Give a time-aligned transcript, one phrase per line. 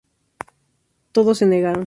[1.11, 1.79] Todos se negaron.